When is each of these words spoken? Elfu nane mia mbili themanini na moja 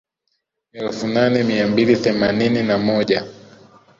Elfu 0.71 1.07
nane 1.07 1.43
mia 1.43 1.67
mbili 1.67 1.95
themanini 1.95 2.63
na 2.63 2.77
moja 2.77 3.25